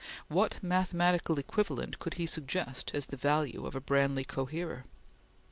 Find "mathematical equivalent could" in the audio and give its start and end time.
0.63-2.15